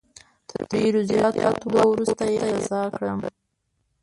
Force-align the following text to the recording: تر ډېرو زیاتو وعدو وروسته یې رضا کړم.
تر 0.47 0.59
ډېرو 0.71 0.99
زیاتو 1.11 1.39
وعدو 1.43 1.81
وروسته 1.93 2.23
یې 2.33 2.39
رضا 2.55 2.81
کړم. 2.95 3.19